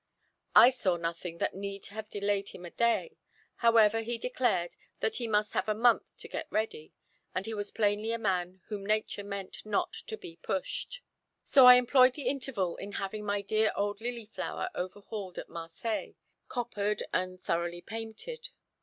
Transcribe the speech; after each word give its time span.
I 0.55 0.71
saw 0.71 0.97
nothing 0.97 1.37
that 1.37 1.53
need 1.53 1.85
have 1.89 2.09
delayed 2.09 2.49
him 2.49 2.65
a 2.65 2.71
day; 2.71 3.17
however, 3.57 4.01
he 4.01 4.17
declared 4.17 4.75
that 4.99 5.17
he 5.17 5.27
must 5.27 5.53
have 5.53 5.69
a 5.69 5.75
month 5.75 6.17
to 6.17 6.27
get 6.27 6.47
ready, 6.49 6.91
and 7.35 7.45
he 7.45 7.53
was 7.53 7.69
plainly 7.69 8.11
a 8.11 8.17
man 8.17 8.61
whom 8.69 8.83
nature 8.83 9.23
meant 9.23 9.63
not 9.63 9.93
to 10.07 10.17
be 10.17 10.37
pushed. 10.37 11.03
So 11.43 11.67
I 11.67 11.75
employed 11.75 12.15
the 12.15 12.27
interval 12.29 12.77
in 12.77 12.93
having 12.93 13.27
my 13.27 13.41
dear 13.43 13.71
old 13.75 13.99
"Lilyflower" 14.01 14.71
overhauled 14.73 15.37
at 15.37 15.49
Marseilles, 15.49 16.15
coppered, 16.47 17.03
and 17.13 17.39
thoroughly 17.39 17.81
painted. 17.81 18.49